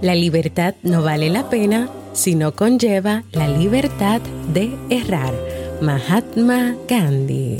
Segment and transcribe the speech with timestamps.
[0.00, 4.20] La libertad no vale la pena si no conlleva la libertad
[4.54, 5.34] de errar.
[5.80, 7.56] Mahatma Gandhi.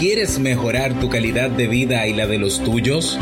[0.00, 3.18] ¿Quieres mejorar tu calidad de vida y la de los tuyos?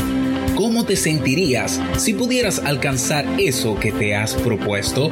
[0.54, 5.10] ¿Cómo te sentirías si pudieras alcanzar eso que te has propuesto?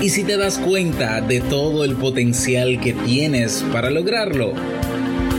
[0.00, 4.54] ¿Y si te das cuenta de todo el potencial que tienes para lograrlo?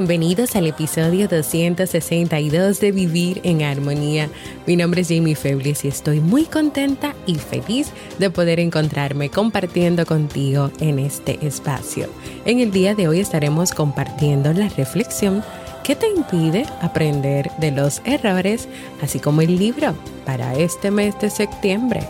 [0.00, 4.30] Bienvenidos al episodio 262 de Vivir en Armonía.
[4.66, 10.06] Mi nombre es Jamie Febles y estoy muy contenta y feliz de poder encontrarme compartiendo
[10.06, 12.08] contigo en este espacio.
[12.46, 15.44] En el día de hoy estaremos compartiendo la reflexión
[15.84, 18.68] que te impide aprender de los errores,
[19.02, 22.00] así como el libro para este mes de septiembre.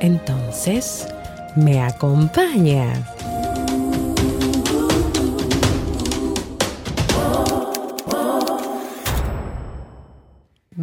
[0.00, 1.06] Entonces,
[1.56, 3.00] ¿me acompañas?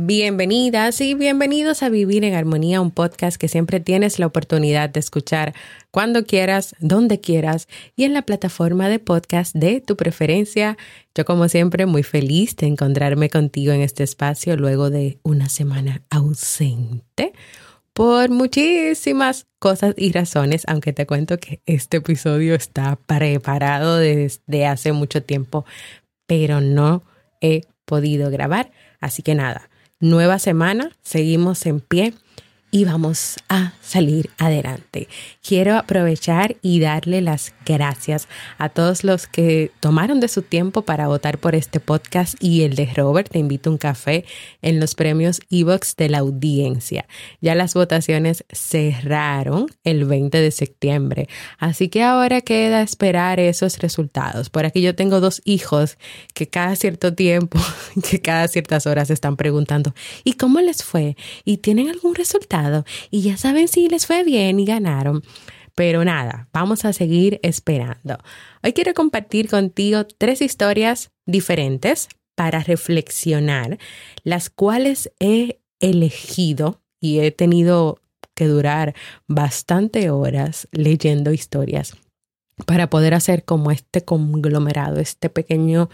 [0.07, 4.99] Bienvenidas y bienvenidos a Vivir en Armonía, un podcast que siempre tienes la oportunidad de
[4.99, 5.55] escuchar
[5.89, 10.77] cuando quieras, donde quieras y en la plataforma de podcast de tu preferencia.
[11.15, 16.03] Yo como siempre muy feliz de encontrarme contigo en este espacio luego de una semana
[16.11, 17.33] ausente
[17.93, 24.91] por muchísimas cosas y razones, aunque te cuento que este episodio está preparado desde hace
[24.91, 25.65] mucho tiempo,
[26.27, 27.01] pero no
[27.41, 28.71] he podido grabar.
[28.99, 29.67] Así que nada,
[29.99, 32.13] nueva semana, seguimos en pie
[32.75, 35.07] y vamos a salir adelante.
[35.41, 38.27] Quiero aprovechar y darle las gracias
[38.57, 42.75] a todos los que tomaron de su tiempo para votar por este podcast y el
[42.75, 44.25] de Robert, te invito a un café
[44.61, 47.07] en los premios Evox de la audiencia.
[47.39, 54.49] Ya las votaciones cerraron el 20 de septiembre, así que ahora queda esperar esos resultados.
[54.49, 55.97] Por aquí yo tengo dos hijos
[56.33, 57.57] que cada cierto tiempo,
[58.09, 61.15] que cada ciertas horas están preguntando, ¿y cómo les fue?
[61.45, 62.64] ¿Y tienen algún resultado?
[63.11, 65.23] Y ya saben si les fue bien y ganaron.
[65.75, 68.17] Pero nada, vamos a seguir esperando.
[68.63, 73.77] Hoy quiero compartir contigo tres historias diferentes para reflexionar,
[74.23, 77.99] las cuales he elegido y he tenido
[78.35, 78.95] que durar
[79.27, 81.95] bastante horas leyendo historias
[82.65, 85.89] para poder hacer como este conglomerado, este pequeño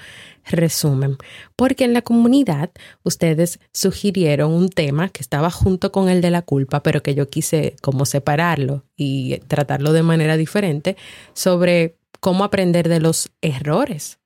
[0.46, 1.18] resumen.
[1.56, 2.70] Porque en la comunidad
[3.04, 7.30] ustedes sugirieron un tema que estaba junto con el de la culpa, pero que yo
[7.30, 10.98] quise como separarlo y tratarlo de manera diferente
[11.34, 14.20] sobre cómo aprender de los errores.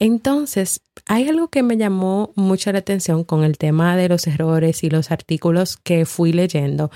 [0.00, 4.84] Entonces, hay algo que me llamó mucho la atención con el tema de los errores
[4.84, 6.90] y los artículos que fui leyendo,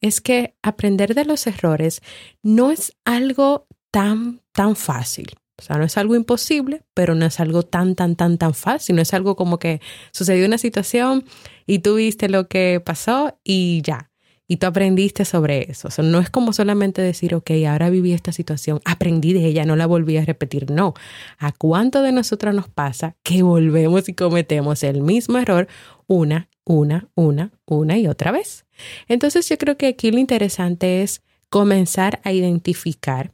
[0.00, 2.02] es que aprender de los errores
[2.42, 5.28] no es algo tan, tan fácil.
[5.58, 8.94] O sea, no es algo imposible, pero no es algo tan, tan, tan, tan fácil.
[8.94, 9.80] No es algo como que
[10.12, 11.24] sucedió una situación
[11.66, 14.10] y tú viste lo que pasó y ya.
[14.50, 15.88] Y tú aprendiste sobre eso.
[15.88, 19.66] O sea, no es como solamente decir, ok, ahora viví esta situación, aprendí de ella,
[19.66, 20.70] no la volví a repetir.
[20.70, 20.94] No.
[21.38, 25.68] ¿A cuánto de nosotros nos pasa que volvemos y cometemos el mismo error
[26.06, 28.64] una, una, una, una y otra vez?
[29.08, 31.20] Entonces yo creo que aquí lo interesante es
[31.50, 33.32] comenzar a identificar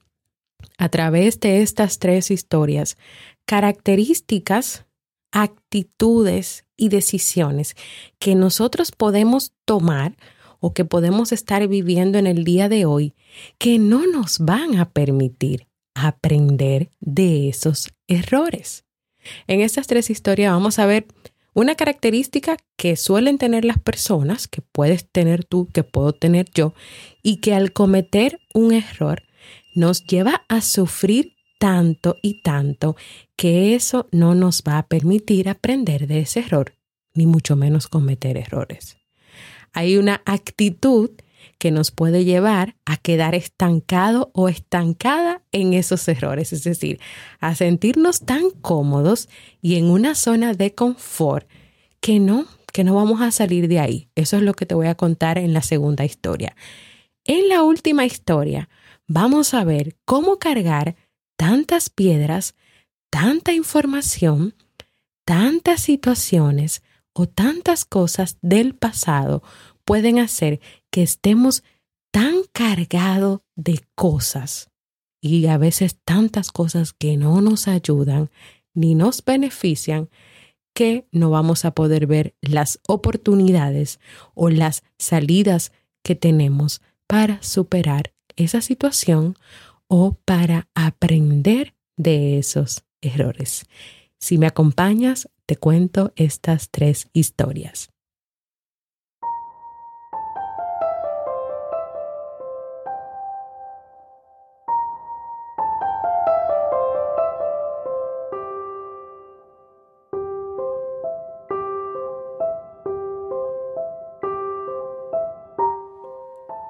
[0.79, 2.97] a través de estas tres historias
[3.47, 4.87] características,
[5.33, 7.77] actitudes y decisiones
[8.19, 10.17] que nosotros podemos tomar
[10.61, 13.15] o que podemos estar viviendo en el día de hoy
[13.59, 18.85] que no nos van a permitir aprender de esos errores.
[19.47, 21.07] En estas tres historias vamos a ver
[21.55, 26.75] una característica que suelen tener las personas, que puedes tener tú, que puedo tener yo,
[27.23, 29.23] y que al cometer un error
[29.75, 32.97] nos lleva a sufrir tanto y tanto
[33.37, 36.75] que eso no nos va a permitir aprender de ese error,
[37.15, 38.97] ni mucho menos cometer errores.
[39.73, 41.11] Hay una actitud
[41.59, 47.01] que nos puede llevar a quedar estancado o estancada en esos errores, es decir,
[47.41, 49.29] a sentirnos tan cómodos
[49.61, 51.49] y en una zona de confort
[52.01, 54.09] que no, que no vamos a salir de ahí.
[54.15, 56.55] Eso es lo que te voy a contar en la segunda historia.
[57.25, 58.69] En la última historia
[59.07, 60.97] vamos a ver cómo cargar
[61.37, 62.55] tantas piedras,
[63.11, 64.55] tanta información,
[65.25, 69.43] tantas situaciones o tantas cosas del pasado
[69.85, 70.61] pueden hacer
[70.91, 71.63] que estemos
[72.13, 74.71] tan cargados de cosas
[75.21, 78.31] y a veces tantas cosas que no nos ayudan
[78.75, 80.11] ni nos benefician
[80.75, 84.01] que no vamos a poder ver las oportunidades
[84.35, 85.73] o las salidas
[86.03, 89.37] que tenemos para superar esa situación
[89.89, 93.67] o para aprender de esos errores.
[94.19, 97.91] Si me acompañas, te cuento estas tres historias.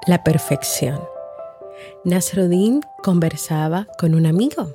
[0.06, 1.13] La perfección.
[2.04, 4.68] Nasruddin conversaba con un amigo.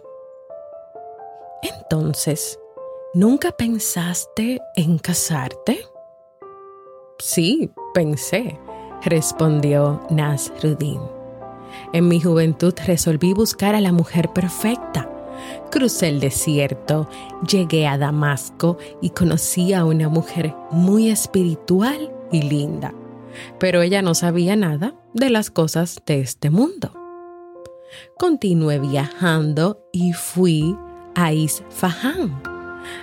[1.62, 2.60] Entonces,
[3.14, 5.80] ¿nunca pensaste en casarte?
[7.20, 8.60] Sí, pensé,
[9.04, 11.02] respondió Nasruddin.
[11.94, 15.10] En mi juventud resolví buscar a la mujer perfecta.
[15.70, 17.08] Crucé el desierto,
[17.48, 22.94] llegué a Damasco y conocí a una mujer muy espiritual y linda
[23.60, 26.99] pero ella no sabía nada de las cosas de este mundo.
[28.18, 30.75] Continué viajando y fui
[31.15, 32.41] a Isfahan.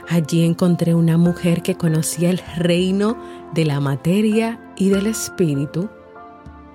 [0.09, 3.17] Allí encontré una mujer que conocía el reino
[3.55, 5.89] de la materia y del espíritu,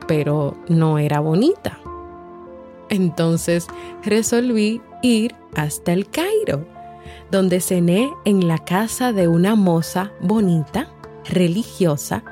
[0.07, 1.79] pero no era bonita.
[2.89, 3.67] Entonces
[4.03, 6.65] resolví ir hasta el Cairo,
[7.31, 10.89] donde cené en la casa de una moza bonita,
[11.25, 12.23] religiosa,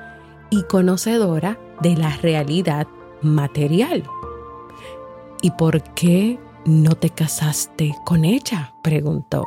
[0.50, 2.88] y conocedora de la realidad
[3.22, 4.04] material.
[5.42, 8.74] ¿Y por qué no te casaste con ella?
[8.82, 9.46] preguntó.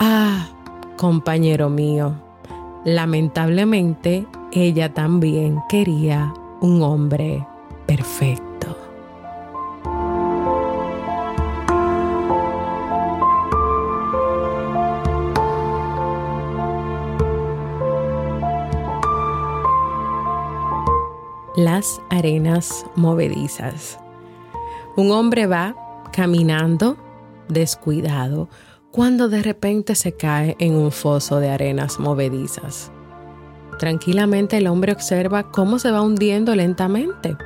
[0.00, 0.48] Ah,
[0.96, 2.14] compañero mío,
[2.84, 7.46] lamentablemente ella también quería un hombre
[7.86, 8.48] perfecto.
[21.58, 23.98] las arenas movedizas.
[24.98, 25.76] Un hombre va
[26.12, 26.96] caminando
[27.48, 28.48] descuidado
[28.90, 32.90] cuando de repente se cae en un foso de arenas movedizas.
[33.78, 37.36] Tranquilamente el hombre observa cómo se va hundiendo lentamente.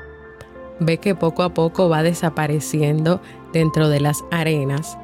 [0.81, 3.21] Ve que poco a poco va desapareciendo
[3.53, 4.97] dentro de las arenas,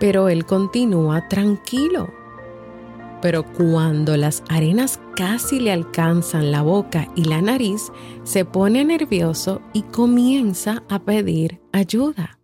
[0.00, 2.08] pero él continúa tranquilo
[3.22, 7.92] pero cuando las arenas casi le alcanzan la boca y la nariz,
[8.24, 12.38] se pone nervioso y comienza a pedir ayuda.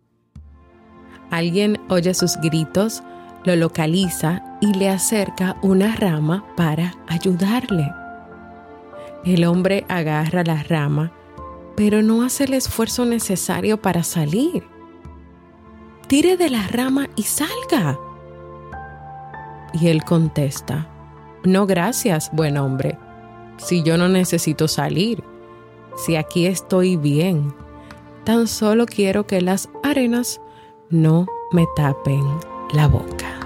[1.31, 3.03] Alguien oye sus gritos,
[3.43, 7.91] lo localiza y le acerca una rama para ayudarle.
[9.25, 11.11] El hombre agarra la rama,
[11.75, 14.63] pero no hace el esfuerzo necesario para salir.
[16.07, 17.99] Tire de la rama y salga
[19.73, 20.87] y él contesta,
[21.43, 22.97] no gracias, buen hombre,
[23.57, 25.23] si yo no necesito salir,
[25.97, 27.53] si aquí estoy bien,
[28.23, 30.41] tan solo quiero que las arenas
[30.89, 32.23] no me tapen
[32.73, 33.37] la boca.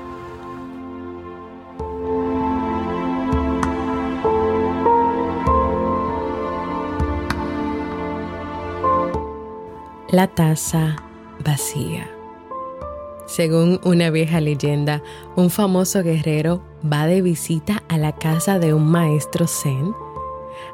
[10.10, 10.98] La taza
[11.46, 12.21] vacía.
[13.32, 15.02] Según una vieja leyenda,
[15.38, 19.96] un famoso guerrero va de visita a la casa de un maestro zen.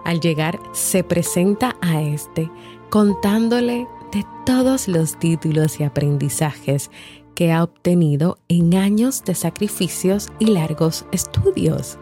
[0.04, 2.50] Al llegar, se presenta a este
[2.90, 6.90] contándole de todos los títulos y aprendizajes
[7.36, 12.00] que ha obtenido en años de sacrificios y largos estudios.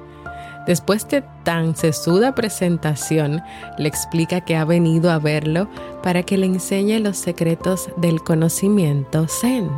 [0.65, 3.41] Después de tan sesuda presentación,
[3.77, 5.67] le explica que ha venido a verlo
[6.01, 9.69] para que le enseñe los secretos del conocimiento zen.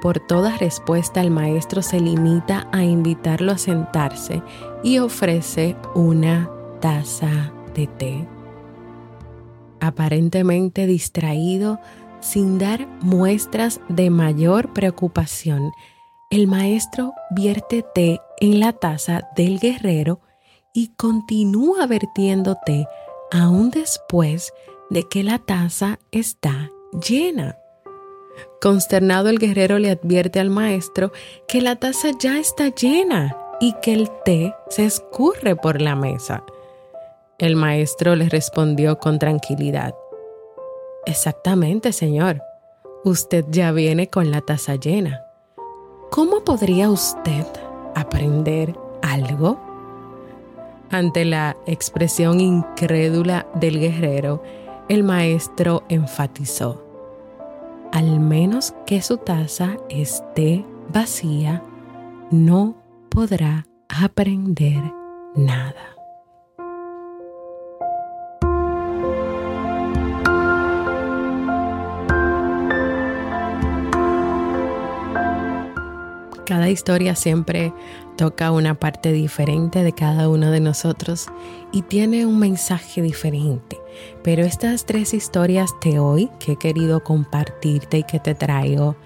[0.00, 4.42] Por toda respuesta el maestro se limita a invitarlo a sentarse
[4.82, 8.28] y ofrece una taza de té.
[9.80, 11.78] Aparentemente distraído,
[12.20, 15.70] sin dar muestras de mayor preocupación,
[16.30, 20.20] el maestro vierte té en la taza del guerrero
[20.72, 22.86] y continúa vertiendo té
[23.32, 24.52] aún después
[24.90, 26.70] de que la taza está
[27.06, 27.56] llena.
[28.60, 31.12] Consternado el guerrero le advierte al maestro
[31.48, 36.44] que la taza ya está llena y que el té se escurre por la mesa.
[37.38, 39.94] El maestro le respondió con tranquilidad.
[41.06, 42.42] Exactamente, señor.
[43.04, 45.22] Usted ya viene con la taza llena.
[46.10, 47.46] ¿Cómo podría usted
[47.94, 49.58] aprender algo?
[50.90, 54.42] Ante la expresión incrédula del guerrero,
[54.88, 56.84] el maestro enfatizó,
[57.92, 61.62] al menos que su taza esté vacía,
[62.30, 62.76] no
[63.10, 64.82] podrá aprender
[65.34, 65.99] nada.
[76.50, 77.72] Cada historia siempre
[78.16, 81.28] toca una parte diferente de cada uno de nosotros
[81.70, 83.78] y tiene un mensaje diferente.
[84.24, 88.96] Pero estas tres historias de hoy que he querido compartirte y que te traigo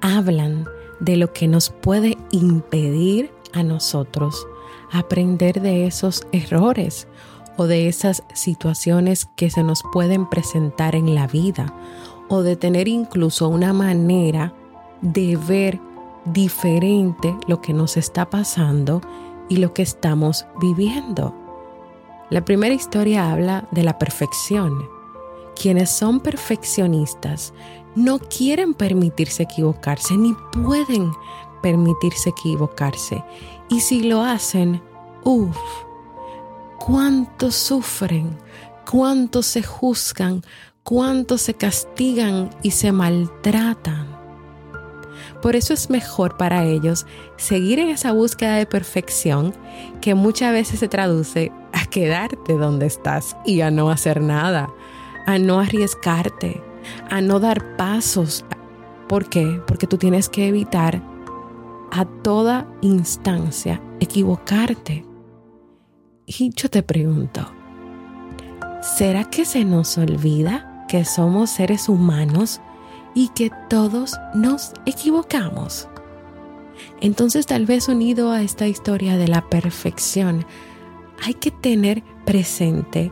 [0.00, 0.64] hablan
[1.00, 4.46] de lo que nos puede impedir a nosotros
[4.92, 7.08] aprender de esos errores
[7.56, 11.74] o de esas situaciones que se nos pueden presentar en la vida
[12.28, 14.54] o de tener incluso una manera
[15.02, 15.80] de ver
[16.24, 19.00] diferente lo que nos está pasando
[19.48, 21.34] y lo que estamos viviendo.
[22.30, 24.88] La primera historia habla de la perfección.
[25.60, 27.52] Quienes son perfeccionistas
[27.94, 31.10] no quieren permitirse equivocarse ni pueden
[31.62, 33.24] permitirse equivocarse.
[33.68, 34.80] Y si lo hacen,
[35.24, 35.58] uff,
[36.78, 38.38] cuánto sufren,
[38.88, 40.42] cuánto se juzgan,
[40.82, 44.09] cuánto se castigan y se maltratan.
[45.42, 47.06] Por eso es mejor para ellos
[47.36, 49.54] seguir en esa búsqueda de perfección
[50.00, 54.68] que muchas veces se traduce a quedarte donde estás y a no hacer nada,
[55.26, 56.62] a no arriesgarte,
[57.10, 58.44] a no dar pasos.
[59.08, 59.60] ¿Por qué?
[59.66, 61.02] Porque tú tienes que evitar
[61.90, 65.04] a toda instancia equivocarte.
[66.26, 67.50] Y yo te pregunto,
[68.82, 72.60] ¿será que se nos olvida que somos seres humanos
[73.14, 75.88] y que todos nos equivocamos.
[77.00, 80.46] Entonces tal vez unido a esta historia de la perfección,
[81.22, 83.10] hay que tener presente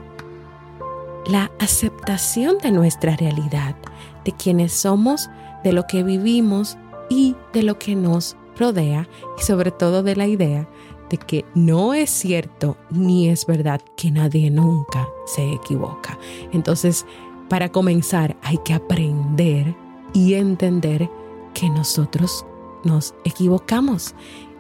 [1.27, 3.77] la aceptación de nuestra realidad,
[4.25, 5.29] de quienes somos,
[5.63, 6.79] de lo que vivimos
[7.11, 10.69] y de lo que nos rodea y sobre todo de la idea
[11.11, 16.19] de que no es cierto ni es verdad que nadie nunca se equivoca.
[16.53, 17.07] Entonces,
[17.49, 19.75] para comenzar hay que aprender
[20.13, 21.11] y entender
[21.55, 22.47] que nosotros
[22.85, 24.15] nos equivocamos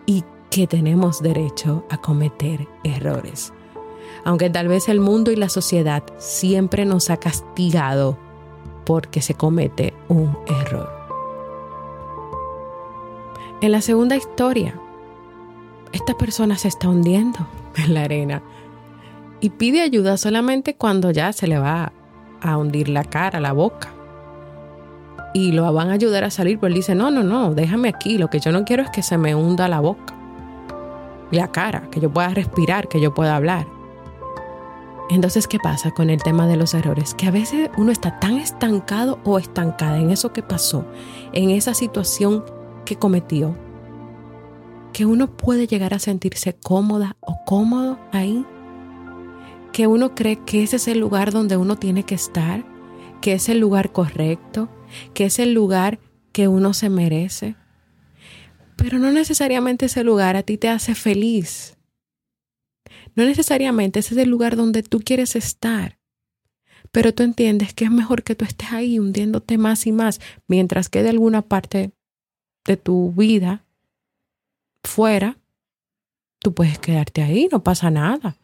[0.07, 3.52] y que tenemos derecho a cometer errores.
[4.25, 8.19] Aunque tal vez el mundo y la sociedad siempre nos ha castigado
[8.85, 10.90] porque se comete un error.
[13.61, 14.81] En la segunda historia,
[15.93, 18.43] esta persona se está hundiendo en la arena
[19.40, 21.93] y pide ayuda solamente cuando ya se le va
[22.40, 23.98] a hundir la cara, la boca
[25.38, 28.18] y lo van a ayudar a salir, pero él dice, no, no, no, déjame aquí,
[28.18, 30.14] lo que yo no quiero es que se me hunda la boca,
[31.30, 33.66] la cara, que yo pueda respirar, que yo pueda hablar.
[35.11, 37.14] Entonces, ¿qué pasa con el tema de los errores?
[37.14, 40.85] Que a veces uno está tan estancado o estancada en eso que pasó,
[41.33, 42.45] en esa situación
[42.85, 43.57] que cometió,
[44.92, 48.45] que uno puede llegar a sentirse cómoda o cómodo ahí,
[49.73, 52.64] que uno cree que ese es el lugar donde uno tiene que estar,
[53.21, 54.68] que es el lugar correcto,
[55.14, 55.99] que es el lugar
[56.33, 57.57] que uno se merece.
[58.76, 61.76] Pero no necesariamente ese lugar a ti te hace feliz.
[63.14, 65.99] No necesariamente ese es el lugar donde tú quieres estar.
[66.92, 70.88] Pero tú entiendes que es mejor que tú estés ahí hundiéndote más y más, mientras
[70.88, 71.92] que de alguna parte
[72.64, 73.64] de tu vida
[74.85, 75.38] fuera,
[76.38, 78.37] tú puedes quedarte ahí, no pasa nada.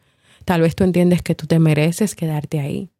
[0.44, 2.90] Tal vez tú entiendes que tú te mereces quedarte ahí.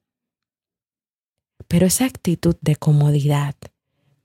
[1.69, 3.55] Pero esa actitud de comodidad,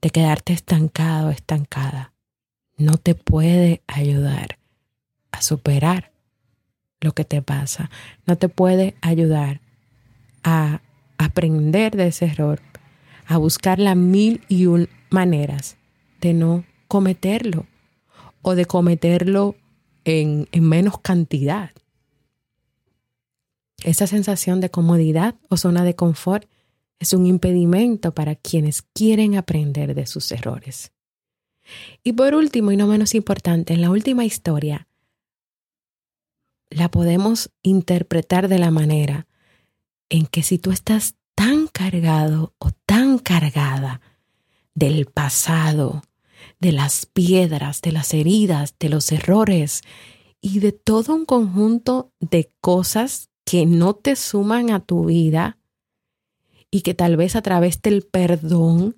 [0.02, 2.14] de quedarte estancado, estancada,
[2.78, 4.60] no te puede ayudar
[5.32, 6.12] a superar
[7.02, 7.90] lo que te pasa.
[8.26, 9.62] No te puede ayudar
[10.44, 10.82] a
[11.18, 12.62] aprender de ese error,
[13.26, 15.78] a buscar las mil y un maneras
[16.22, 17.66] de no cometerlo
[18.42, 19.56] o de cometerlo
[20.06, 21.72] en, en menos cantidad.
[23.84, 26.50] Esa sensación de comodidad o zona de confort
[27.00, 30.92] es un impedimento para quienes quieren aprender de sus errores.
[32.04, 34.88] Y por último, y no menos importante, en la última historia,
[36.70, 39.28] la podemos interpretar de la manera
[40.10, 44.02] en que si tú estás tan cargado o tan cargada
[44.74, 46.04] del pasado,
[46.60, 49.82] de las piedras, de las heridas, de los errores
[50.42, 55.59] y de todo un conjunto de cosas que no te suman a tu vida
[56.72, 58.96] y que tal vez a través del perdón,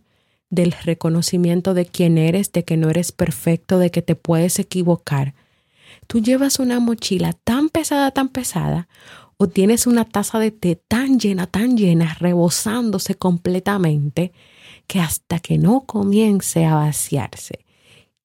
[0.49, 5.33] del reconocimiento de quién eres, de que no eres perfecto, de que te puedes equivocar,
[6.07, 8.87] tú llevas una mochila tan pesada, tan pesada,
[9.37, 14.33] o tienes una taza de té tan llena, tan llena, rebosándose completamente,
[14.85, 17.65] que hasta que no comience a vaciarse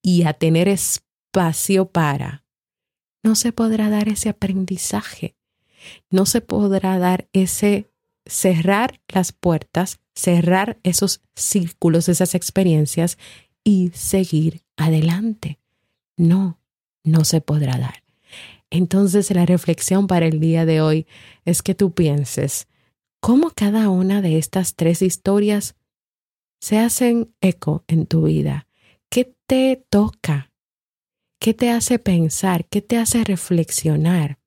[0.02, 2.44] y a tener espacio para,
[3.22, 5.36] no se podrá dar ese aprendizaje,
[6.10, 7.88] no se podrá dar ese
[8.26, 13.18] cerrar las puertas, cerrar esos círculos, esas experiencias
[13.64, 15.58] y seguir adelante.
[16.16, 16.58] No,
[17.04, 18.02] no se podrá dar.
[18.70, 21.06] Entonces la reflexión para el día de hoy
[21.44, 22.66] es que tú pienses
[23.20, 25.76] cómo cada una de estas tres historias
[26.60, 28.66] se hacen eco en tu vida.
[29.08, 30.50] ¿Qué te toca?
[31.38, 32.66] ¿Qué te hace pensar?
[32.66, 34.38] ¿Qué te hace reflexionar?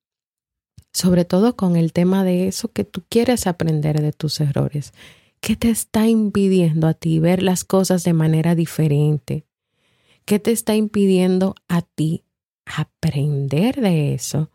[0.99, 4.91] Sobre todo con el tema de eso que tú quieres aprender de tus errores.
[5.39, 9.45] ¿Qué te está impidiendo a ti ver las cosas de manera diferente?
[10.25, 12.25] ¿Qué te está impidiendo a ti
[12.65, 14.51] aprender de eso,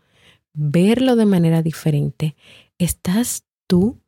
[0.52, 2.36] verlo de manera diferente,
[2.76, 4.02] estás tú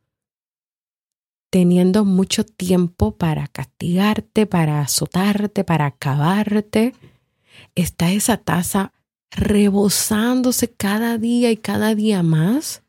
[1.49, 6.93] teniendo mucho tiempo para castigarte, para azotarte, para acabarte.
[7.73, 8.93] Está esa taza
[9.31, 12.83] rebosándose cada día y cada día más.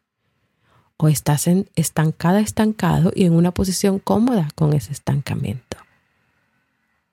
[0.96, 5.76] O estás estancada, estancado y en una posición cómoda con ese estancamiento.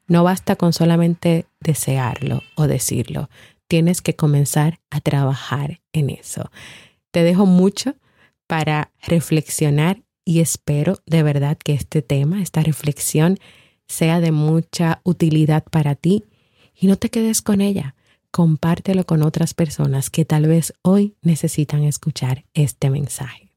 [0.08, 3.29] No basta con solamente desearlo o decirlo
[3.67, 6.52] tienes que comenzar a trabajar en eso.
[7.12, 7.95] Te dejo mucho
[8.47, 13.39] para reflexionar y espero de verdad que este tema, esta reflexión,
[13.88, 16.26] sea de mucha utilidad para ti
[16.73, 17.95] y no te quedes con ella.
[18.36, 23.54] Compártelo con otras personas que tal vez hoy necesitan escuchar este mensaje.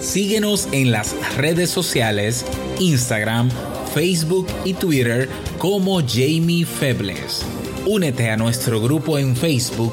[0.00, 2.46] Síguenos en las redes sociales,
[2.80, 3.50] Instagram,
[3.92, 7.44] Facebook y Twitter como Jamie Febles.
[7.84, 9.92] Únete a nuestro grupo en Facebook,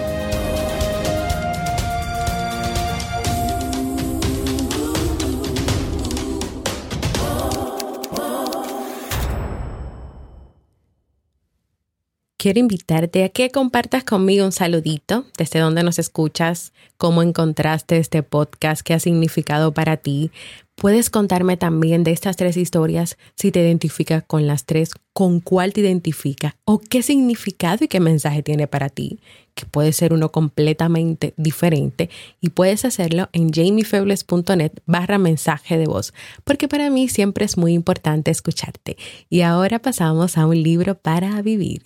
[12.41, 18.23] Quiero invitarte a que compartas conmigo un saludito desde donde nos escuchas, cómo encontraste este
[18.23, 20.31] podcast, qué ha significado para ti.
[20.73, 25.71] Puedes contarme también de estas tres historias si te identificas con las tres, con cuál
[25.71, 29.19] te identifica o qué significado y qué mensaje tiene para ti,
[29.53, 36.11] que puede ser uno completamente diferente y puedes hacerlo en jamiefebles.net barra mensaje de voz,
[36.43, 38.97] porque para mí siempre es muy importante escucharte.
[39.29, 41.83] Y ahora pasamos a un libro para vivir.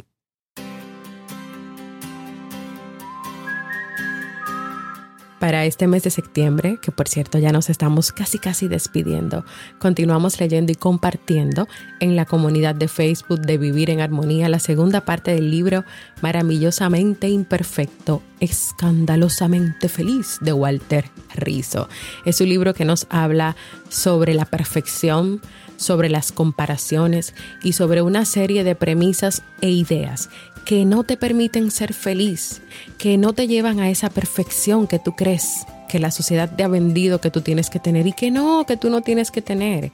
[5.45, 9.45] Para este mes de septiembre, que por cierto ya nos estamos casi casi despidiendo.
[9.77, 11.67] Continuamos leyendo y compartiendo
[11.99, 15.86] en la comunidad de Facebook de Vivir en Armonía la segunda parte del libro
[16.23, 21.89] Maravillosamente Imperfecto, Escandalosamente Feliz de Walter Rizzo.
[22.25, 23.55] Es un libro que nos habla
[23.88, 25.41] sobre la perfección,
[25.77, 27.33] sobre las comparaciones
[27.63, 30.29] y sobre una serie de premisas e ideas
[30.65, 32.61] que no te permiten ser feliz,
[32.97, 36.67] que no te llevan a esa perfección que tú crees que la sociedad te ha
[36.67, 39.91] vendido que tú tienes que tener y que no, que tú no tienes que tener.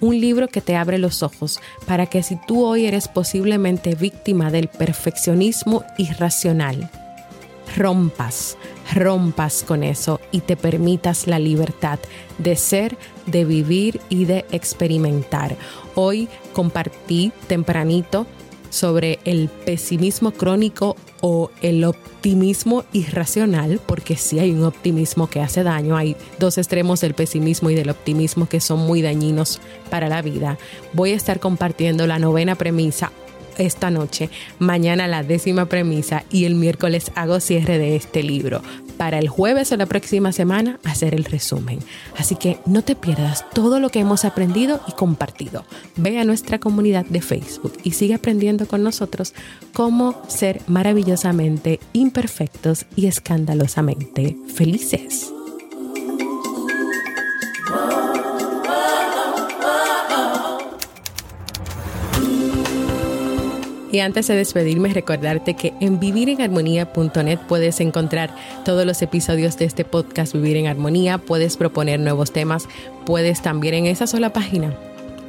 [0.00, 4.50] Un libro que te abre los ojos para que si tú hoy eres posiblemente víctima
[4.50, 6.90] del perfeccionismo irracional,
[7.76, 8.56] rompas,
[8.94, 11.98] rompas con eso y te permitas la libertad
[12.38, 15.56] de ser, de vivir y de experimentar.
[15.94, 18.26] Hoy compartí tempranito
[18.70, 25.62] sobre el pesimismo crónico o el optimismo irracional, porque si hay un optimismo que hace
[25.62, 30.22] daño, hay dos extremos del pesimismo y del optimismo que son muy dañinos para la
[30.22, 30.56] vida.
[30.92, 33.12] Voy a estar compartiendo la novena premisa
[33.64, 38.62] esta noche, mañana la décima premisa y el miércoles hago cierre de este libro.
[39.00, 41.78] para el jueves o la próxima semana hacer el resumen.
[42.18, 45.64] Así que no te pierdas todo lo que hemos aprendido y compartido.
[45.96, 49.32] Ve a nuestra comunidad de Facebook y sigue aprendiendo con nosotros
[49.72, 55.32] cómo ser maravillosamente imperfectos y escandalosamente felices.
[63.92, 69.84] Y antes de despedirme, recordarte que en vivirenharmonía.net puedes encontrar todos los episodios de este
[69.84, 72.68] podcast Vivir en Armonía, puedes proponer nuevos temas,
[73.04, 74.74] puedes también en esa sola página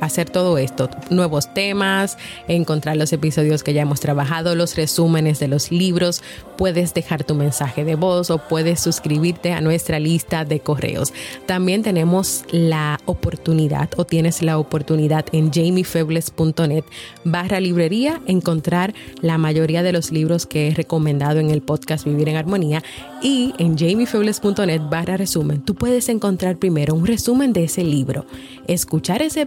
[0.02, 5.48] hacer todo esto, nuevos temas, encontrar los episodios que ya hemos trabajado, los resúmenes de
[5.48, 6.22] los libros,
[6.58, 11.14] puedes dejar tu mensaje de voz o puedes suscribirte a nuestra lista de correos.
[11.46, 16.84] También tenemos la oportunidad o tienes la oportunidad en jamiefebles.net
[17.24, 22.30] barra librería encontrar la mayoría de los libros que he recomendado en el podcast Vivir
[22.30, 22.84] en Armonía
[23.22, 28.26] y en jamiefebles.net barra resumen tú puedes encontrar primero un resumen de ese libro,
[28.68, 29.42] escuchar ese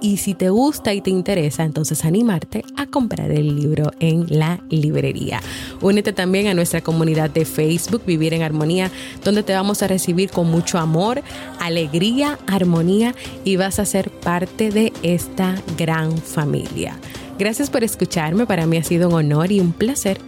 [0.00, 4.60] y si te gusta y te interesa, entonces animarte a comprar el libro en la
[4.68, 5.40] librería.
[5.80, 8.90] Únete también a nuestra comunidad de Facebook Vivir en Armonía,
[9.24, 11.22] donde te vamos a recibir con mucho amor,
[11.60, 16.98] alegría, armonía y vas a ser parte de esta gran familia.
[17.38, 20.18] Gracias por escucharme, para mí ha sido un honor y un placer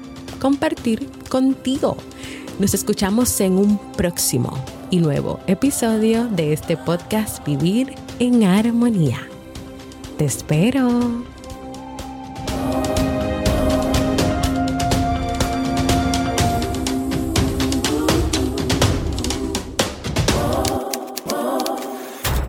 [0.40, 1.96] compartir contigo.
[2.58, 4.52] Nos escuchamos en un próximo
[4.90, 9.31] y nuevo episodio de este podcast Vivir en Armonía.
[10.22, 11.31] Te espero.